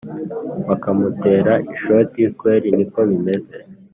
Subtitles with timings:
[0.67, 3.57] bakamutera ishoti kweri niko bimeze